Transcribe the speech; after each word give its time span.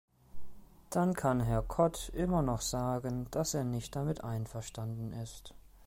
Dann 0.89 1.13
kann 1.13 1.41
Herr 1.41 1.61
Cot 1.61 2.09
immer 2.15 2.41
noch 2.41 2.61
sagen, 2.61 3.27
dass 3.29 3.53
er 3.53 3.63
nicht 3.63 3.95
damit 3.95 4.23
einverstanden 4.23 5.13
ist. 5.13 5.53